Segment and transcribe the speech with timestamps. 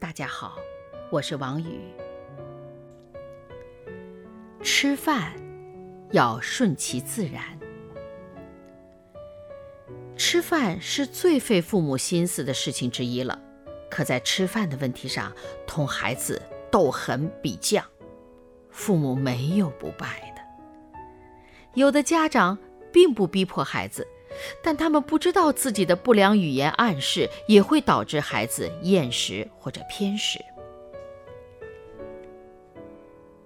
[0.00, 0.58] 大家好，
[1.10, 1.80] 我是王宇。
[4.60, 5.32] 吃饭
[6.10, 7.42] 要顺其自然。
[10.16, 13.40] 吃饭是最费父母心思的事情之一了，
[13.90, 15.32] 可在吃饭的问题上
[15.66, 17.82] 同孩子斗狠比犟。
[18.70, 20.42] 父母没有不败的。
[21.74, 22.58] 有的家长
[22.92, 24.06] 并不逼迫孩子，
[24.62, 30.38] 但他们不知道自己的不良语言暗示也会导致孩子厌食或者偏食。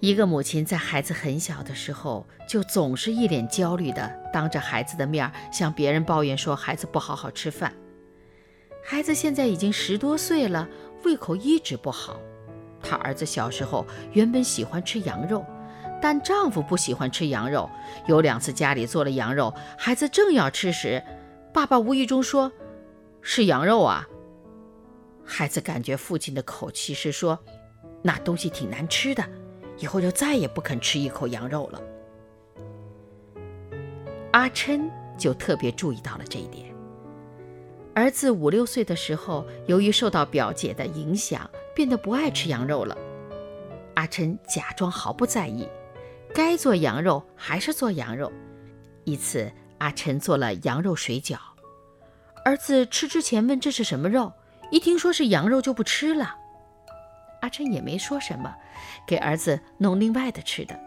[0.00, 7.72] 一个母亲在孩子很小的时候，就总是一脸焦虑的当着孩子的面向别人抱怨说孩子不好好吃饭。
[8.84, 10.68] 孩子现在已经十多岁了，
[11.04, 12.20] 胃口一直不好。
[12.82, 15.44] 他儿子小时候原本喜欢吃羊肉，
[16.00, 17.68] 但丈夫不喜欢吃羊肉。
[18.06, 21.02] 有两次家里做了羊肉，孩子正要吃时，
[21.52, 22.52] 爸爸无意中说
[23.22, 24.06] ：“是羊肉啊。”
[25.24, 27.38] 孩子感觉父亲的口气是说
[28.02, 29.24] ：“那东西挺难吃的，
[29.78, 31.82] 以后就再也不肯吃一口羊肉了。”
[34.32, 36.66] 阿琛就特别注意到了这一点。
[37.94, 41.50] 儿子五六岁的时候，由于受到表姐的影响。
[41.74, 42.96] 变得不爱吃羊肉了，
[43.96, 45.68] 阿琛假装毫不在意，
[46.34, 48.32] 该做羊肉还是做羊肉。
[49.04, 51.36] 一次，阿晨做了羊肉水饺，
[52.44, 54.32] 儿子吃之前问这是什么肉，
[54.70, 56.36] 一听说是羊肉就不吃了。
[57.42, 58.54] 阿晨也没说什么，
[59.06, 60.78] 给儿子弄另外的吃的。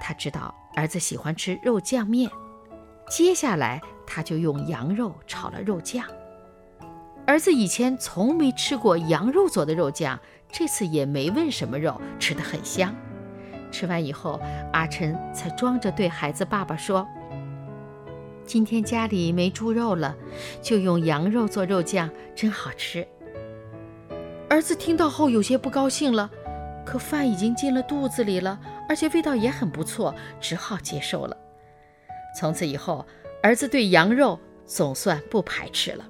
[0.00, 2.30] 他知道儿子喜欢吃肉酱面，
[3.08, 6.04] 接下来他就用羊肉炒了肉酱。
[7.26, 10.18] 儿子以前从没吃过羊肉做的肉酱，
[10.50, 12.94] 这次也没问什么肉，吃得很香。
[13.70, 14.40] 吃完以后，
[14.72, 17.06] 阿琛才装着对孩子爸爸说
[18.44, 20.16] ：“今天家里没猪肉了，
[20.60, 23.06] 就用羊肉做肉酱，真好吃。”
[24.50, 26.28] 儿子听到后有些不高兴了，
[26.84, 31.36] 可饭已经进了肚子里了，而且味道也很不错，只好接受了。
[32.38, 33.06] 从此以后，
[33.42, 36.04] 儿子对羊肉总算不排斥了。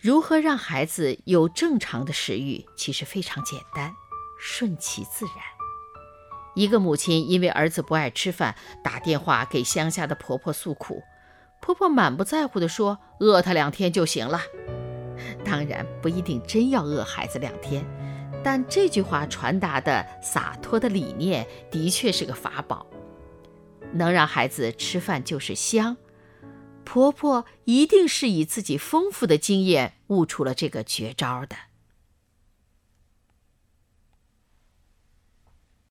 [0.00, 2.64] 如何让孩子有正常的食欲？
[2.76, 3.92] 其实非常简单，
[4.38, 5.36] 顺其自然。
[6.54, 11.02] 一个母亲因为儿子不爱吃饭，打电话给乡下的婆婆诉苦，
[11.60, 14.40] 婆婆满不在乎地说：“饿他两天就行了。”
[15.44, 17.84] 当然不一定真要饿孩子两天，
[18.42, 22.86] 但这句话传达的洒脱的理念的确是个法宝，
[23.92, 25.96] 能让孩子吃饭就是香。
[26.84, 31.54] 婆婆一定是以自己丰富的经验悟出了这个绝招的。